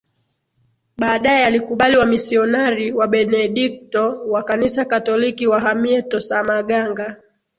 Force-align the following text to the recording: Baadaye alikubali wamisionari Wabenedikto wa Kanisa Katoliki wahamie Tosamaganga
Baadaye 0.97 1.45
alikubali 1.45 1.97
wamisionari 1.97 2.91
Wabenedikto 2.91 4.19
wa 4.31 4.43
Kanisa 4.43 4.85
Katoliki 4.85 5.47
wahamie 5.47 6.01
Tosamaganga 6.01 7.17